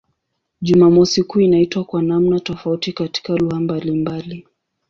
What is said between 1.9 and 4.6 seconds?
namna tofauti katika lugha mbalimbali.